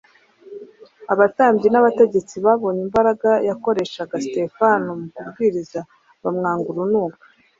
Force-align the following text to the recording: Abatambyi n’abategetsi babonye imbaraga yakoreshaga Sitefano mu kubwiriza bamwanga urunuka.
Abatambyi 1.13 1.67
n’abategetsi 1.71 2.35
babonye 2.45 2.81
imbaraga 2.87 3.29
yakoreshaga 3.49 4.15
Sitefano 4.23 4.89
mu 4.99 5.07
kubwiriza 5.15 5.79
bamwanga 6.23 6.67
urunuka. 6.71 7.19